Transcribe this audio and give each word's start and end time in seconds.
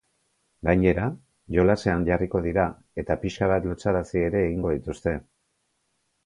Gainera, 0.67 1.03
jolasean 1.57 2.05
jarriko 2.07 2.41
dira, 2.45 2.65
eta 3.03 3.19
pixka 3.25 3.51
bat 3.53 3.69
lotsarazi 3.73 4.25
ere 4.31 4.43
egingo 4.47 4.73
dituzte. 4.79 5.15